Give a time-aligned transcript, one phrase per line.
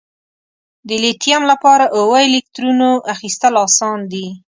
[0.87, 4.27] د لیتیم لپاره اووه الکترونو اخیستل آسان دي؟